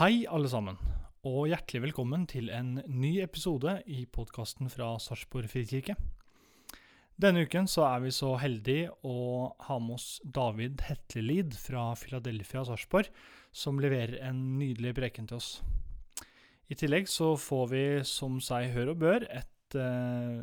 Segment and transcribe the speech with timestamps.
[0.00, 0.78] Hei, alle sammen,
[1.28, 5.92] og hjertelig velkommen til en ny episode i podkasten fra Sarpsborg frikirke.
[7.20, 12.64] Denne uken så er vi så heldige å ha med oss David Hetlelid fra Philadelphia
[12.64, 13.12] Sarpsborg,
[13.52, 15.52] som leverer en nydelig preken til oss.
[16.72, 20.40] I tillegg så får vi, som seg hør og bør, et uh,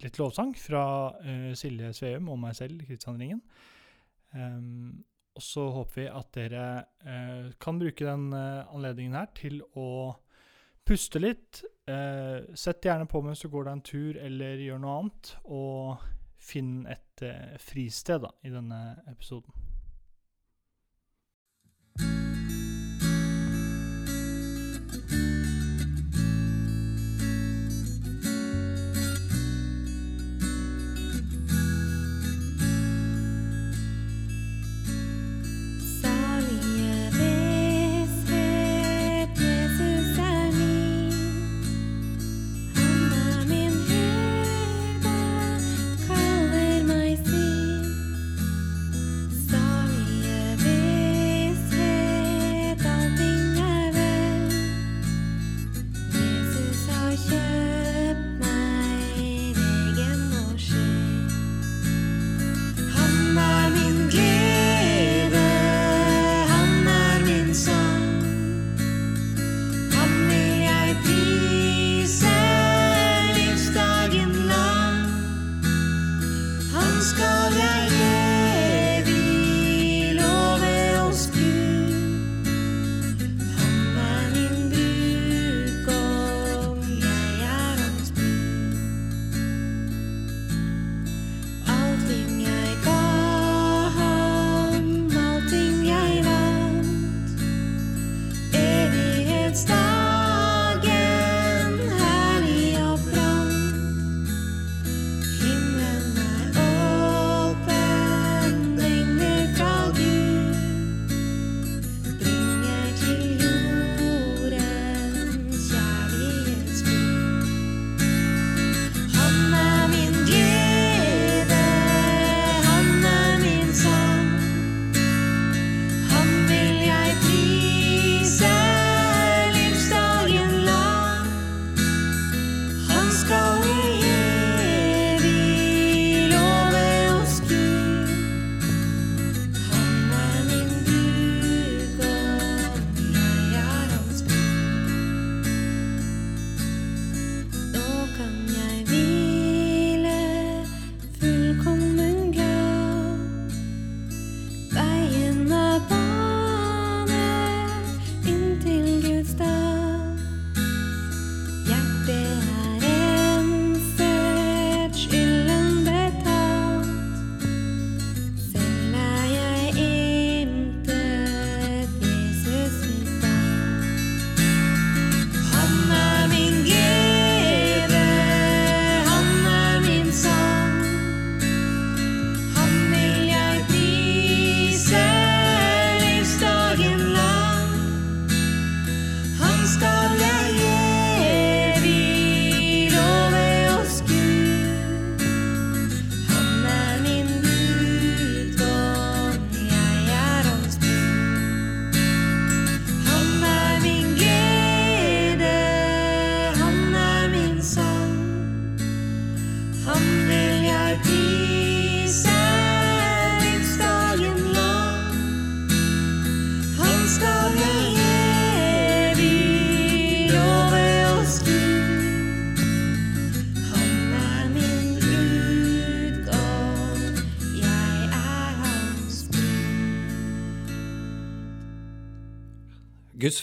[0.00, 3.44] litt lovsang fra uh, Silje Sveum og meg selv, Kristian Ringen.
[4.32, 6.66] Um, og så håper vi at dere
[7.02, 10.14] eh, kan bruke den eh, anledningen her til å
[10.86, 11.64] puste litt.
[11.90, 16.04] Eh, sett gjerne på mens du går deg en tur eller gjør noe annet, og
[16.44, 18.80] finn et eh, fristed da, i denne
[19.10, 19.63] episoden.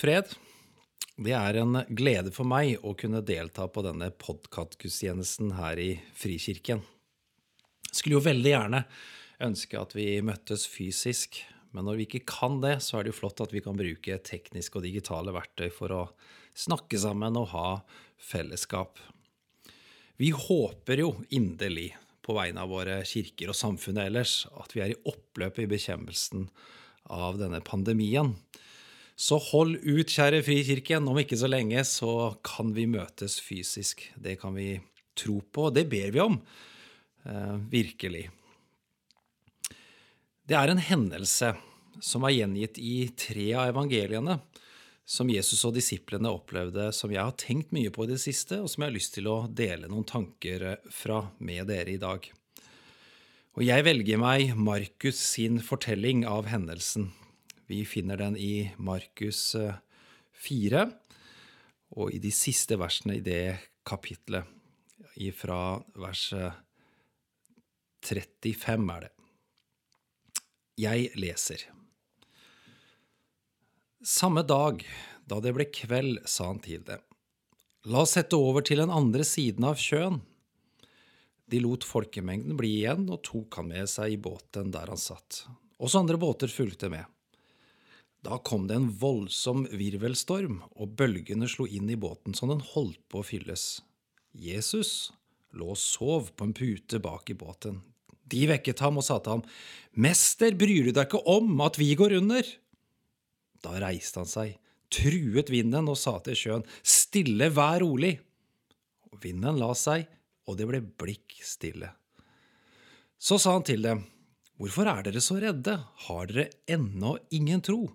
[0.01, 0.31] Fred.
[1.21, 6.81] Det er en glede for meg å kunne delta på denne podkastgudstjenesten her i Frikirken.
[7.91, 8.79] Skulle jo veldig gjerne
[9.45, 11.43] ønske at vi møttes fysisk,
[11.75, 14.17] men når vi ikke kan det, så er det jo flott at vi kan bruke
[14.25, 16.01] tekniske og digitale verktøy for å
[16.57, 17.67] snakke sammen og ha
[18.31, 18.97] fellesskap.
[20.17, 21.91] Vi håper jo inderlig
[22.25, 26.49] på vegne av våre kirker og samfunnet ellers at vi er i oppløpet i bekjempelsen
[27.11, 28.35] av denne pandemien.
[29.21, 31.05] Så hold ut, kjære Frikirken.
[31.05, 34.07] Om ikke så lenge så kan vi møtes fysisk.
[34.17, 34.79] Det kan vi
[35.17, 36.39] tro på, og det ber vi om.
[37.29, 38.23] Eh, virkelig.
[40.49, 41.53] Det er en hendelse
[42.01, 44.39] som er gjengitt i tre av evangeliene,
[45.05, 48.71] som Jesus og disiplene opplevde, som jeg har tenkt mye på i det siste, og
[48.71, 52.25] som jeg har lyst til å dele noen tanker fra med dere i dag.
[53.53, 57.11] Og jeg velger meg Markus sin fortelling av hendelsen.
[57.71, 59.55] Vi finner den i Markus
[60.43, 60.81] 4,
[61.95, 63.55] og i de siste versene i det
[63.87, 64.43] kapitlet,
[65.37, 66.23] fra vers
[68.03, 69.11] 35 er det.
[70.83, 71.63] Jeg leser.
[74.03, 74.83] Samme dag,
[75.23, 76.99] da det ble kveld, sa han til dem,
[77.87, 80.19] La oss sette over til den andre siden av sjøen.
[81.47, 85.45] De lot folkemengden bli igjen og tok han med seg i båten der han satt.
[85.79, 87.07] Også andre båter fulgte med.
[88.21, 93.01] Da kom det en voldsom virvelstorm, og bølgene slo inn i båten så den holdt
[93.09, 93.81] på å fylles.
[94.37, 95.11] Jesus
[95.57, 97.81] lå og sov på en pute bak i båten.
[98.31, 99.45] De vekket ham og sa til ham,
[99.99, 102.45] Mester, bryr du deg ikke om at vi går under?
[103.61, 104.53] Da reiste han seg,
[104.93, 108.15] truet vinden og sa til sjøen, Stille, vær rolig.
[109.21, 110.05] Vinden la seg,
[110.47, 111.89] og det ble blikk stille.
[113.21, 114.05] Så sa han til dem,
[114.61, 115.73] Hvorfor er dere så redde,
[116.05, 117.87] har dere ennå ingen tro?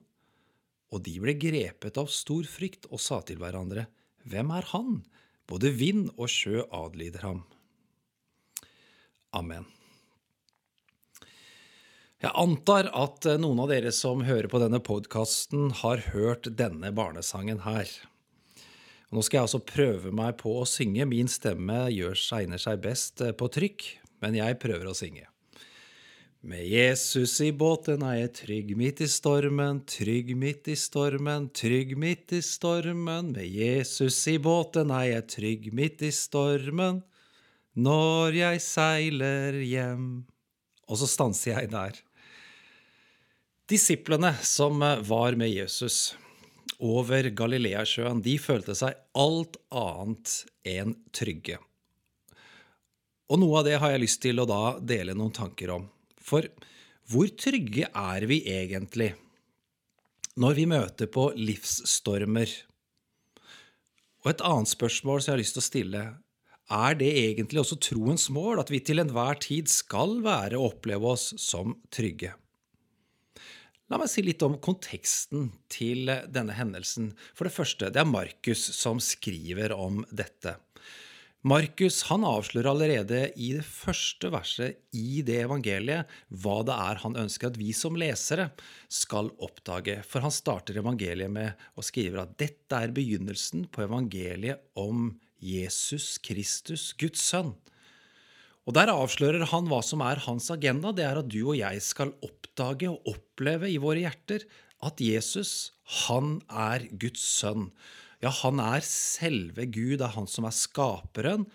[0.97, 3.91] Og de ble grepet av stor frykt og sa til hverandre,
[4.27, 5.03] Hvem er han?
[5.47, 7.45] Både vind og sjø adlyder ham.
[9.37, 9.69] Amen.
[12.25, 17.61] Jeg antar at noen av dere som hører på denne podkasten, har hørt denne barnesangen
[17.67, 17.87] her.
[19.15, 21.07] Nå skal jeg altså prøve meg på å synge.
[21.07, 23.87] Min stemme gjør egner seg best på trykk,
[24.25, 25.29] men jeg prøver å synge.
[26.47, 31.97] Med Jesus i båten er jeg trygg midt i stormen, trygg midt i stormen, trygg
[31.99, 33.33] midt i stormen.
[33.35, 37.01] Med Jesus i båten er jeg trygg midt i stormen,
[37.75, 40.05] når jeg seiler hjem.
[40.87, 41.99] Og så stanser jeg der.
[43.67, 46.15] Disiplene som var med Jesus
[46.79, 51.59] over Galileasjøen, de følte seg alt annet enn trygge.
[53.35, 55.91] Og noe av det har jeg lyst til å da dele noen tanker om.
[56.27, 56.49] For
[57.07, 59.13] hvor trygge er vi egentlig
[60.37, 62.51] når vi møter på livsstormer?
[64.25, 66.03] Og et annet spørsmål som jeg har lyst til å stille,
[66.67, 71.15] er det egentlig også troens mål at vi til enhver tid skal være og oppleve
[71.15, 72.35] oss som trygge?
[73.87, 77.13] La meg si litt om konteksten til denne hendelsen.
[77.39, 80.57] For det første, det er Markus som skriver om dette.
[81.47, 86.11] Markus han avslører allerede i det første verset i det evangeliet
[86.43, 88.49] hva det er han ønsker at vi som lesere
[88.91, 90.01] skal oppdage.
[90.09, 96.17] For han starter evangeliet med å skrive at dette er begynnelsen på evangeliet om Jesus
[96.19, 97.53] Kristus, Guds sønn.
[98.67, 100.91] Og Der avslører han hva som er hans agenda.
[100.91, 104.49] Det er at du og jeg skal oppdage og oppleve i våre hjerter
[104.83, 105.71] at Jesus,
[106.09, 107.71] han er Guds sønn.
[108.25, 111.47] Ja, han er selve Gud, det er han som er skaperen.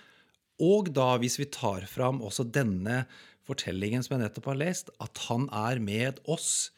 [0.62, 3.06] Og da, hvis vi tar fram også denne
[3.48, 6.70] fortellingen som jeg nettopp har lest, at han er med oss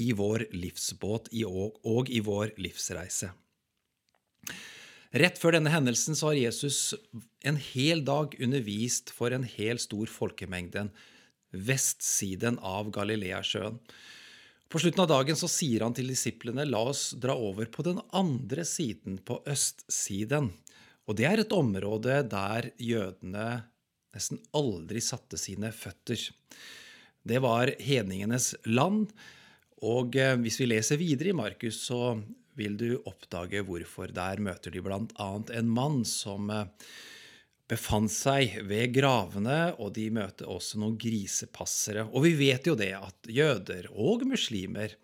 [0.00, 3.30] i vår livsbåt og i vår livsreise.
[5.10, 6.94] Rett før denne hendelsen så har Jesus
[7.46, 10.86] en hel dag undervist for en hel stor folkemengde,
[11.50, 13.80] vestsiden av Galileasjøen.
[14.70, 17.98] På slutten av dagen så sier han til disiplene la oss dra over på den
[18.14, 20.52] andre siden, på østsiden.
[21.10, 23.48] Og det er et område der jødene
[24.14, 26.22] nesten aldri satte sine føtter.
[27.26, 29.10] Det var hedningenes land.
[29.82, 32.20] Og eh, hvis vi leser videre i Markus, så
[32.54, 34.14] vil du oppdage hvorfor.
[34.14, 35.30] Der møter de bl.a.
[35.58, 36.66] en mann som eh,
[37.70, 42.08] befant seg ved gravene, og de møter også noen grisepassere.
[42.10, 44.96] Og vi vet jo det at jøder og muslimer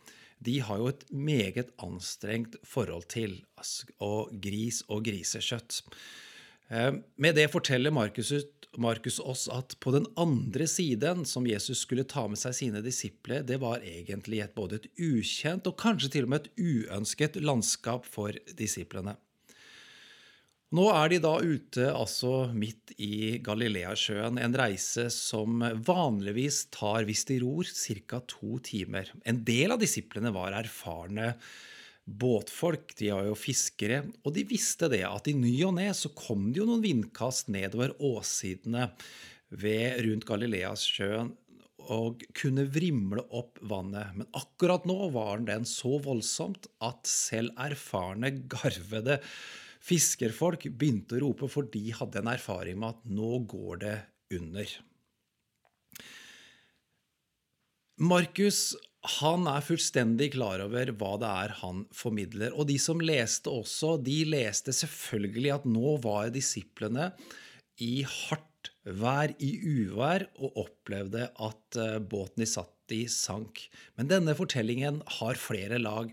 [0.45, 3.39] de har jo et meget anstrengt forhold til
[4.45, 5.81] gris og grisekjøtt.
[6.69, 8.35] Eh, med det forteller Markus
[8.77, 13.45] Markus oss at på den andre siden, som Jesus skulle ta med seg sine disipler,
[13.47, 18.05] det var egentlig et, både et ukjent og kanskje til og med et uønsket landskap
[18.05, 19.17] for disiplene.
[20.75, 27.23] Nå er de da ute altså midt i Galileasjøen, en reise som vanligvis tar, hvis
[27.29, 28.19] de ror, ca.
[28.27, 29.13] to timer.
[29.23, 31.37] En del av disiplene var erfarne
[32.07, 36.11] båtfolk, de var jo fiskere, og de visste det at i ny og ne så
[36.19, 38.89] kom det jo noen vindkast nedover åssidene
[39.55, 41.31] ved rundt Galileasjøen
[41.95, 44.19] og kunne vrimle opp vannet.
[44.19, 49.21] Men akkurat nå var den så voldsomt at selv erfarne, garvede
[49.87, 53.97] fiskerfolk begynte å rope, for de hadde en erfaring med at nå går det
[54.37, 54.77] under.
[57.97, 58.75] Markus
[59.21, 62.55] han er fullstendig klar over hva det er han formidler.
[62.59, 67.13] Og de som leste også, de leste selvfølgelig at nå var disiplene
[67.83, 73.67] i hardt vær, i uvær, og opplevde at eh, båten de satt i, sank.
[73.99, 76.11] Men denne fortellingen har flere lag.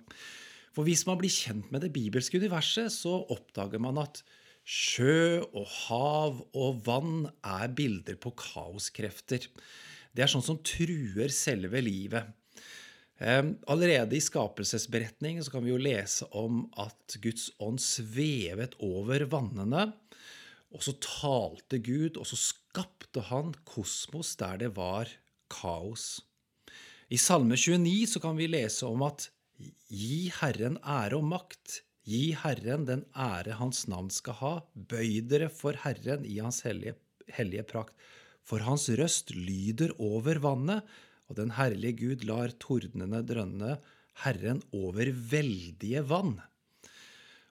[0.73, 4.23] For hvis man blir kjent med det bibelske universet, så oppdager man at
[4.63, 9.45] sjø og hav og vann er bilder på kaoskrefter.
[10.13, 12.31] Det er sånn som truer selve livet.
[13.21, 19.91] Eh, Allerede i skapelsesberetningen kan vi jo lese om at Guds ånd svevet over vannene,
[20.73, 25.11] og så talte Gud, og så skapte han kosmos der det var
[25.53, 26.23] kaos.
[27.13, 29.27] I Salme 29 så kan vi lese om at
[29.89, 35.49] gi Herren ære og makt, gi Herren den ære hans navn skal ha, bøy dere
[35.53, 36.97] for Herren i hans hellige,
[37.31, 37.95] hellige prakt.
[38.43, 40.83] For hans røst lyder over vannet,
[41.31, 43.77] og den herlige Gud lar tordnene drønne,
[44.25, 46.35] Herren over veldige vann.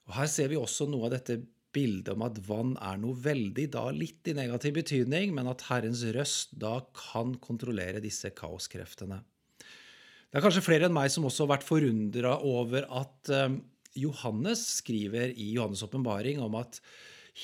[0.06, 1.40] Og Her ser vi også noe av dette
[1.72, 6.04] bildet om at vann er noe veldig, da litt i negativ betydning, men at Herrens
[6.14, 9.22] røst da kan kontrollere disse kaoskreftene.
[10.32, 13.58] Det er kanskje flere enn meg som også har vært forundra over at eh,
[14.00, 16.78] Johannes skriver i Johannes' åpenbaring om at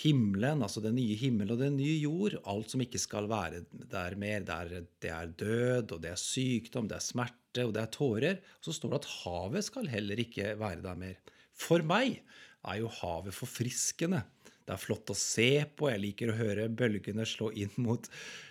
[0.00, 3.60] himmelen, altså den nye himmel og den nye jord, alt som ikke skal være
[3.92, 7.74] der mer, det er, det er død, og det er sykdom, det er smerte, og
[7.76, 8.40] det er tårer.
[8.56, 11.20] Og så står det at havet skal heller ikke være der mer.
[11.52, 12.22] For meg
[12.68, 14.24] er jo havet forfriskende.
[14.68, 18.08] Det er flott å se på, jeg liker å høre bølgene slå inn mot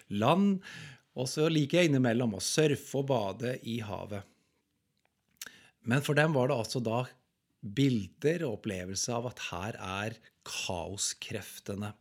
[0.09, 0.63] land.
[1.17, 4.25] Og så liker jeg innimellom å surfe og bade i havet.
[5.87, 7.05] Men for dem var det altså da
[7.77, 11.93] bilder og opplevelse av at her er kaoskreftene.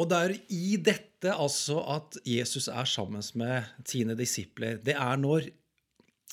[0.00, 4.78] Og det er i dette altså at Jesus er sammen med sine disipler.
[4.82, 5.50] Det er når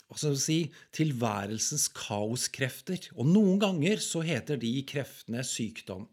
[0.07, 0.57] hva skal vi si,
[0.95, 3.09] tilværelsens kaoskrefter.
[3.19, 6.05] Og noen ganger så heter de kreftene sykdom.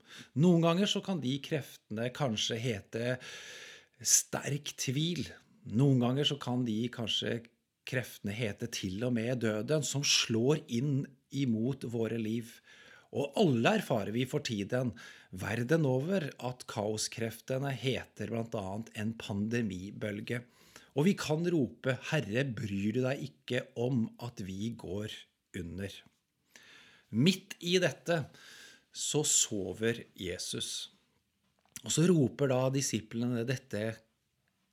[0.42, 3.14] Noen ganger så kan de kreftene kanskje hete
[4.04, 5.26] sterk tvil.
[5.74, 7.40] Noen ganger så kan de kanskje
[7.88, 12.52] kreftene hete til og med døden, som slår inn imot våre liv.
[13.14, 14.92] Og alle erfarer vi for tiden
[15.34, 18.64] verden over at kaoskreftene heter bl.a.
[19.00, 20.42] en pandemibølge.
[20.94, 25.10] Og vi kan rope 'Herre, bryr du deg ikke om at vi går
[25.58, 26.02] under'?
[27.10, 28.24] Midt i dette
[28.94, 30.93] så sover Jesus.
[31.84, 33.84] Og så roper da disiplene dette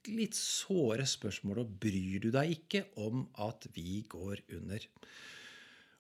[0.10, 4.88] litt såre spørsmålet 'Bryr du deg ikke om at vi går under'?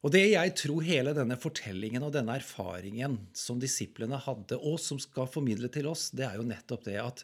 [0.01, 4.97] Og det jeg tror hele denne fortellingen og denne erfaringen som disiplene hadde, og som
[4.97, 7.21] skal formidle til oss, det er jo nettopp det at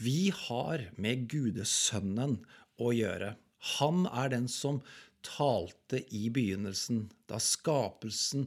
[0.00, 2.38] vi har med Gudesønnen
[2.80, 3.34] å gjøre.
[3.76, 4.80] Han er den som
[5.26, 8.46] talte i begynnelsen, da skapelsen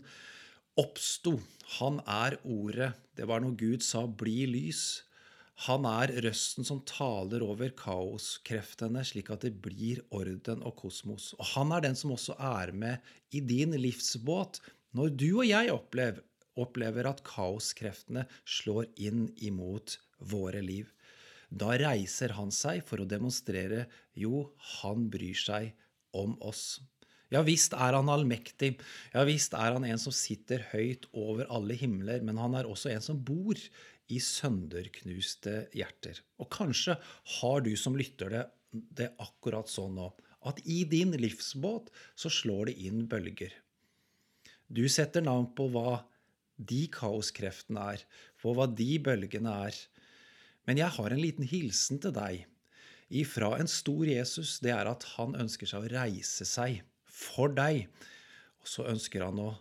[0.80, 1.38] oppsto.
[1.80, 2.94] Han er ordet.
[3.16, 5.04] Det var når Gud sa 'bli lys'.
[5.68, 11.34] Han er røsten som taler over kaoskreftene, slik at det blir orden og kosmos.
[11.36, 13.04] Og han er den som også er med
[13.36, 14.62] i din livsbåt
[14.96, 16.24] når du og jeg opplever,
[16.56, 19.98] opplever at kaoskreftene slår inn imot
[20.32, 20.88] våre liv.
[21.52, 24.48] Da reiser han seg for å demonstrere jo,
[24.80, 25.74] han bryr seg
[26.16, 26.80] om oss.
[27.30, 28.74] Ja visst er han allmektig,
[29.14, 32.90] ja visst er han en som sitter høyt over alle himler, men han er også
[32.94, 33.60] en som bor
[34.10, 36.24] i sønderknuste hjerter.
[36.42, 36.98] Og kanskje
[37.36, 40.10] har du som lytter det, det akkurat sånn nå,
[40.50, 43.54] at i din livsbåt så slår det inn bølger.
[44.70, 46.00] Du setter navn på hva
[46.60, 48.04] de kaoskreftene er,
[48.42, 49.78] på hva de bølgene er.
[50.68, 52.46] Men jeg har en liten hilsen til deg
[53.10, 54.58] ifra en stor Jesus.
[54.64, 56.82] Det er at han ønsker seg å reise seg
[57.20, 57.88] for deg.
[58.64, 59.52] Og så ønsker han å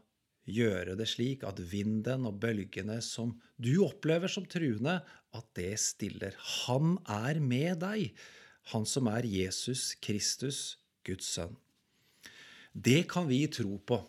[0.48, 5.00] gjøre det slik at vinden og bølgene som du opplever som truende,
[5.36, 6.36] at det stiller.
[6.64, 8.14] Han er med deg,
[8.72, 11.56] han som er Jesus Kristus, Guds sønn.
[12.72, 14.00] Det kan vi tro på.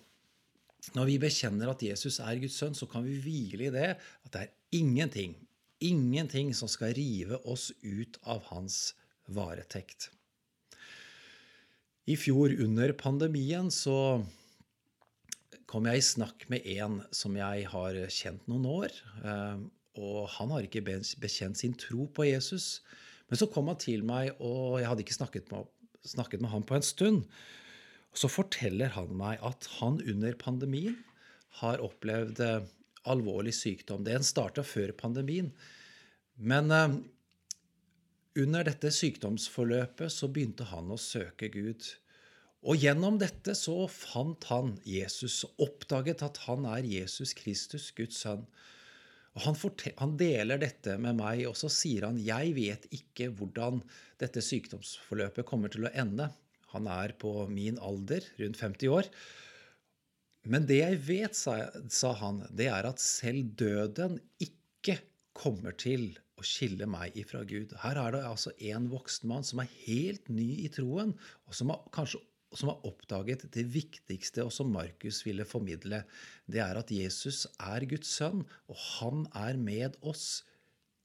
[0.96, 4.32] Når vi bekjenner at Jesus er Guds sønn, så kan vi hvile i det at
[4.32, 5.36] det er ingenting,
[5.84, 8.94] ingenting som skal rive oss ut av hans
[9.28, 10.10] varetekt.
[12.10, 14.24] I fjor under pandemien så
[15.70, 18.96] kom jeg i snakk med en som jeg har kjent noen år.
[19.22, 19.60] eh,
[20.00, 20.82] Og han har ikke
[21.22, 22.82] bekjent sin tro på Jesus.
[23.30, 25.68] Men så kom han til meg, og jeg hadde ikke snakket med,
[26.08, 27.26] snakket med han på en stund.
[28.10, 30.98] Og så forteller han meg at han under pandemien
[31.62, 32.66] har opplevd eh,
[33.10, 34.06] alvorlig sykdom.
[34.08, 35.52] Den starta før pandemien.
[36.38, 36.98] Men eh,
[38.38, 41.86] under dette sykdomsforløpet så begynte han å søke Gud.
[42.68, 48.44] Og gjennom dette så fant han Jesus oppdaget at han er Jesus Kristus, Guds sønn.
[49.38, 49.58] Og han,
[50.02, 53.82] han deler dette med meg, og så sier han jeg vet ikke hvordan
[54.20, 56.30] dette sykdomsforløpet kommer til å ende.
[56.74, 59.10] Han er på min alder, rundt 50 år.
[60.50, 61.56] Men det jeg vet, sa,
[61.92, 65.00] sa han, det er at selv døden ikke
[65.38, 67.76] kommer til å skille meg ifra Gud.
[67.84, 71.14] Her er det altså en voksen mann som er helt ny i troen,
[71.46, 72.24] og som har kanskje
[72.58, 76.00] som har oppdaget det viktigste, og som Markus ville formidle.
[76.50, 80.42] Det er at Jesus er Guds sønn, og han er med oss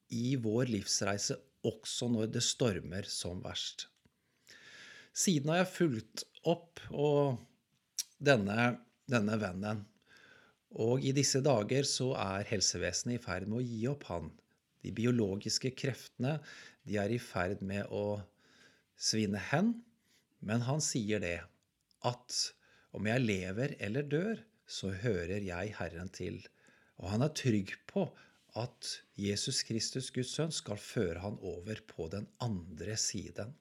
[0.09, 3.91] i vår livsreise, også når det stormer som verst.
[5.13, 6.81] Siden har jeg fulgt opp
[8.25, 8.71] denne,
[9.05, 9.85] denne vennen.
[10.81, 14.33] Og i disse dager så er helsevesenet i ferd med å gi opp han.
[14.85, 16.37] De biologiske kreftene
[16.85, 18.21] de er i ferd med å
[19.01, 19.73] svinne hen.
[20.45, 21.39] Men han sier det,
[22.05, 22.41] at
[22.95, 26.39] om jeg lever eller dør, så hører jeg Herren til.
[27.01, 28.07] Og han er trygg på
[28.61, 33.57] at Jesus Kristus, Guds sønn, skal føre han over på den andre siden.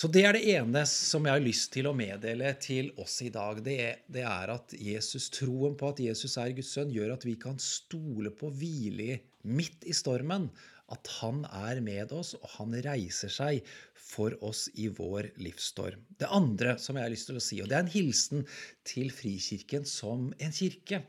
[0.00, 3.28] Så det er det ene som jeg har lyst til å meddele til oss i
[3.34, 3.58] dag.
[3.60, 7.26] Det er, det er, at Jesus, troen på at Jesus er Guds sønn, gjør at
[7.28, 10.46] vi kan stole på hvile midt i stormen.
[10.88, 16.00] At han er med oss, og han reiser seg for oss i vår livsstorm.
[16.16, 18.48] Det andre som jeg har lyst til å si, og det er en hilsen
[18.88, 21.02] til Frikirken som en kirke.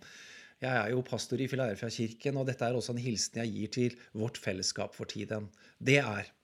[0.60, 3.98] Jeg er jo pastor i Filadelfia-kirken, og dette er også en hilsen jeg gir til
[4.20, 5.48] vårt fellesskap for tiden.
[5.80, 6.36] Det er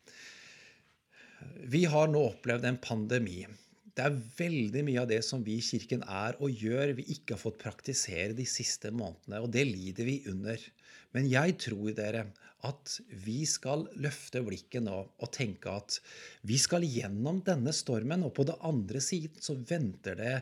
[1.70, 3.41] vi har nå opplevd en pandemi.
[3.98, 7.34] Det er veldig mye av det som vi i Kirken er og gjør, vi ikke
[7.34, 10.62] har fått praktisere de siste månedene, og det lider vi under.
[11.17, 12.27] Men jeg tror dere
[12.67, 16.00] at vi skal løfte blikket nå og tenke at
[16.50, 20.36] vi skal gjennom denne stormen, og på den andre siden så venter det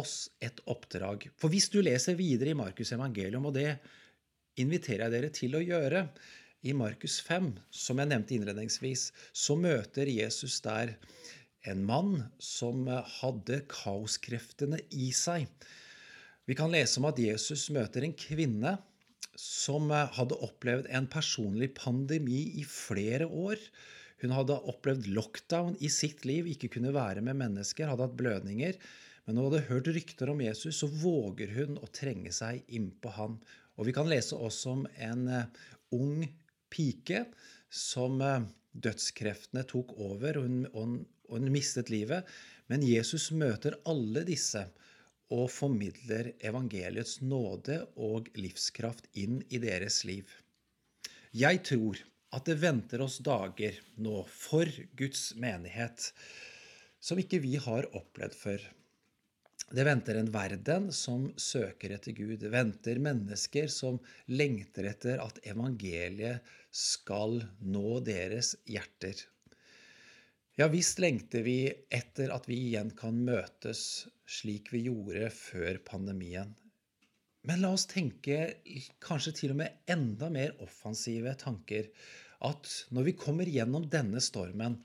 [0.00, 1.28] oss et oppdrag.
[1.38, 3.76] For hvis du leser videre i Markus evangelium, og det
[4.60, 6.06] inviterer jeg dere til å gjøre,
[6.64, 10.94] i Markus 5, som jeg nevnte innledningsvis, så møter Jesus der
[11.68, 15.48] en mann som hadde kaoskreftene i seg.
[16.48, 18.76] Vi kan lese om at Jesus møter en kvinne
[19.40, 23.60] som hadde opplevd en personlig pandemi i flere år.
[24.22, 28.78] Hun hadde opplevd lockdown i sitt liv, ikke kunne være med mennesker, hadde hatt blødninger.
[29.24, 33.12] Men når hun hadde hørt rykter om Jesus, så våger hun å trenge seg innpå
[33.16, 33.36] ham.
[33.76, 35.26] Og vi kan lese også om en
[35.96, 36.24] ung
[36.74, 37.24] pike
[37.70, 38.20] som
[38.74, 42.26] dødskreftene tok over, og hun, og hun mistet livet.
[42.70, 44.64] Men Jesus møter alle disse
[45.34, 50.28] og formidler evangeliets nåde og livskraft inn i deres liv.
[51.34, 52.00] Jeg tror
[52.34, 56.10] at det venter oss dager nå for Guds menighet
[57.04, 58.62] som ikke vi har opplevd før.
[59.70, 62.36] Det venter en verden som søker etter Gud.
[62.40, 69.16] Det venter mennesker som lengter etter at evangeliet skal nå deres hjerter.
[70.54, 76.52] Ja visst lengter vi etter at vi igjen kan møtes slik vi gjorde før pandemien.
[77.44, 78.54] Men la oss tenke
[79.04, 81.90] kanskje til og med enda mer offensive tanker.
[82.44, 84.78] At når vi kommer gjennom denne stormen,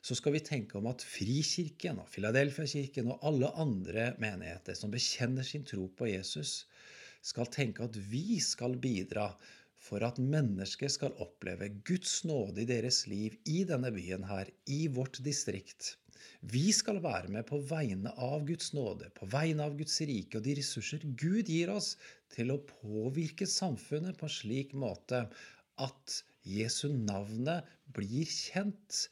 [0.00, 5.44] så skal vi tenke om at Frikirken og Filadelfia-kirken og alle andre menigheter som bekjenner
[5.46, 6.64] sin tro på Jesus,
[7.20, 9.28] skal tenke at vi skal bidra
[9.80, 14.86] for at mennesker skal oppleve Guds nåde i deres liv i denne byen her, i
[14.92, 15.96] vårt distrikt.
[16.40, 20.44] Vi skal være med på vegne av Guds nåde, på vegne av Guds rike og
[20.44, 21.94] de ressurser Gud gir oss
[22.32, 25.26] til å påvirke samfunnet på en slik måte
[25.80, 29.06] at Jesu navnet blir kjent,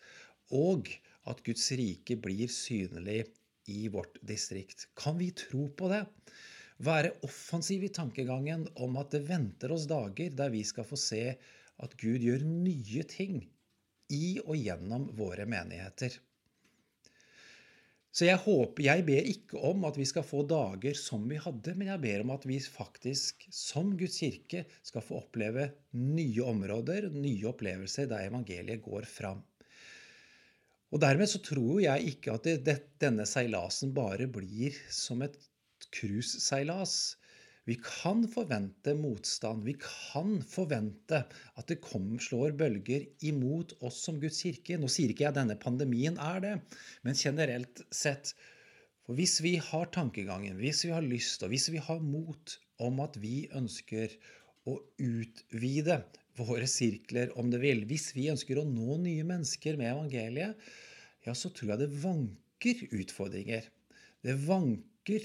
[0.55, 0.89] og
[1.29, 3.25] at Guds rike blir synlig
[3.69, 4.89] i vårt distrikt.
[4.97, 6.05] Kan vi tro på det?
[6.85, 11.23] Være offensiv i tankegangen om at det venter oss dager der vi skal få se
[11.79, 13.43] at Gud gjør nye ting
[14.15, 16.15] i og gjennom våre menigheter.
[18.19, 21.75] Så jeg håper, jeg ber ikke om at vi skal få dager som vi hadde,
[21.77, 27.11] men jeg ber om at vi faktisk som Guds kirke skal få oppleve nye områder,
[27.15, 29.45] nye opplevelser der evangeliet går fram.
[30.89, 35.37] Og dermed så tror jeg ikke at det, denne seilasen bare blir som et
[35.95, 37.17] cruiseseilas.
[37.69, 39.67] Vi kan forvente motstand.
[39.67, 44.79] Vi kan forvente at det kommer, slår bølger imot oss som Guds kirke.
[44.81, 46.55] Nå sier ikke jeg at denne pandemien er det,
[47.05, 48.33] men generelt sett.
[49.05, 53.01] For hvis vi har tankegangen, hvis vi har lyst, og hvis vi har mot om
[53.05, 54.17] at vi ønsker
[54.69, 56.03] å utvide
[56.39, 57.85] våre sirkler, om det vil.
[57.91, 60.69] Hvis vi ønsker å nå nye mennesker med evangeliet,
[61.27, 63.67] ja, så tror jeg det vanker utfordringer.
[64.25, 65.25] Det vanker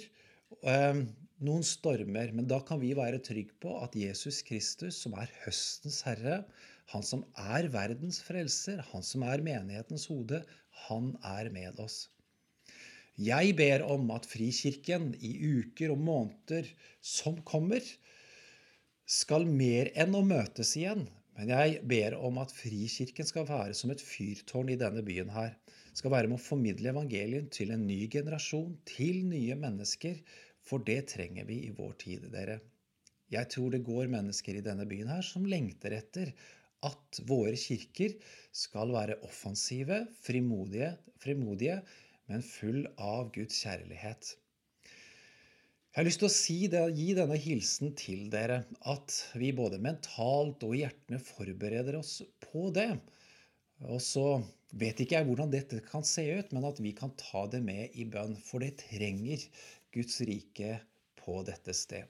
[0.70, 1.04] eh,
[1.44, 6.02] noen stormer, men da kan vi være trygge på at Jesus Kristus, som er høstens
[6.08, 6.42] herre,
[6.92, 10.44] han som er verdens frelser, han som er menighetens hode,
[10.88, 12.08] han er med oss.
[13.14, 16.70] Jeg ber om at Frikirken i uker og måneder
[17.06, 17.84] som kommer,
[19.14, 21.06] skal mer enn å møtes igjen,
[21.38, 25.56] men jeg ber om at Frikirken skal være som et fyrtårn i denne byen her.
[25.94, 30.18] Skal være med å formidle evangeliet til en ny generasjon, til nye mennesker,
[30.64, 32.60] for det trenger vi i vår tid, dere.
[33.34, 36.34] Jeg tror det går mennesker i denne byen her som lengter etter
[36.86, 38.18] at våre kirker
[38.54, 41.80] skal være offensive, frimodige, frimodige
[42.32, 44.34] men full av Guds kjærlighet.
[45.94, 49.78] Jeg har lyst til å si det, gi denne hilsen til dere, at vi både
[49.78, 52.96] mentalt og i hjertene forbereder oss på det.
[53.86, 54.42] Og så
[54.74, 57.94] vet ikke jeg hvordan dette kan se ut, men at vi kan ta det med
[57.94, 58.34] i bønn.
[58.42, 59.46] For det trenger
[59.94, 60.80] Guds rike
[61.22, 62.10] på dette sted.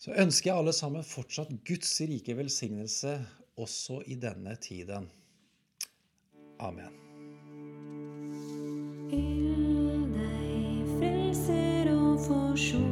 [0.00, 3.16] Så ønsker jeg alle sammen fortsatt Guds rike velsignelse
[3.60, 5.08] også i denne tiden.
[6.60, 6.92] Amen.
[9.16, 12.89] Ild deg frelser og 做手。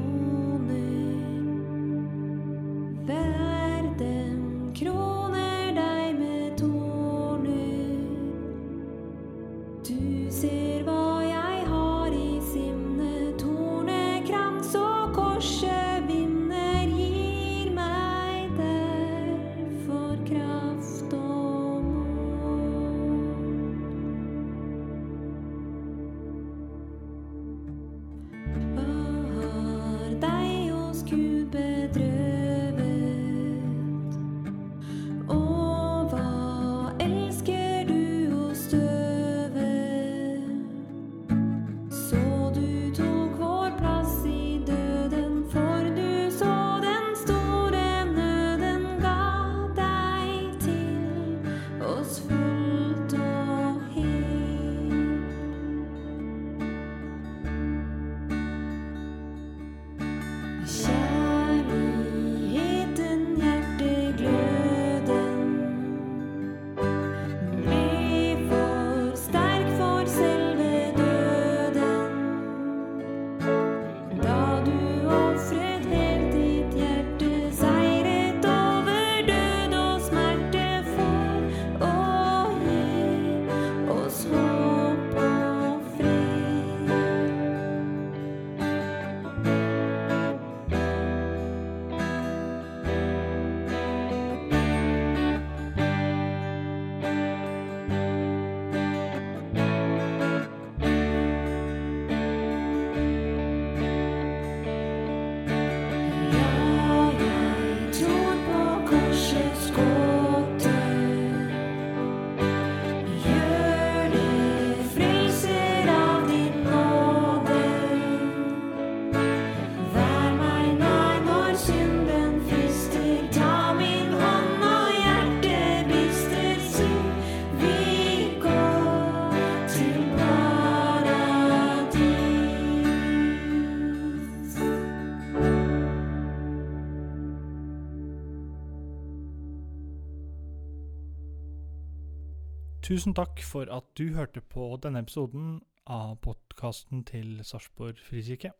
[142.88, 145.59] Tusen takk for at du hørte på denne episoden
[145.92, 148.55] av podkasten til Sarpsborg frikirke.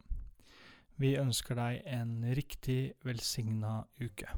[1.01, 4.29] Vi ønsker deg en riktig velsigna uke.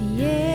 [0.00, 0.49] Yeah.